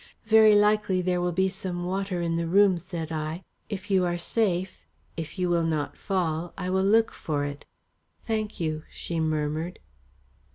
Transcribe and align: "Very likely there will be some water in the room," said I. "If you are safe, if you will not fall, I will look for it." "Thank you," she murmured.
"Very 0.25 0.55
likely 0.55 1.03
there 1.03 1.21
will 1.21 1.31
be 1.31 1.47
some 1.47 1.83
water 1.85 2.21
in 2.21 2.35
the 2.35 2.47
room," 2.47 2.79
said 2.79 3.11
I. 3.11 3.43
"If 3.69 3.91
you 3.91 4.03
are 4.03 4.17
safe, 4.17 4.87
if 5.15 5.37
you 5.37 5.47
will 5.47 5.61
not 5.63 5.95
fall, 5.95 6.55
I 6.57 6.71
will 6.71 6.81
look 6.83 7.11
for 7.11 7.45
it." 7.45 7.67
"Thank 8.25 8.59
you," 8.59 8.81
she 8.89 9.19
murmured. 9.19 9.77